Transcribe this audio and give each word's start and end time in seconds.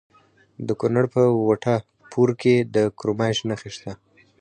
د 0.67 0.69
کونړ 0.79 1.03
په 1.13 1.21
وټه 1.47 1.75
پور 2.11 2.29
کې 2.41 2.55
د 2.75 2.77
کرومایټ 2.99 3.39
نښې 3.49 3.69
شته. 3.75 3.91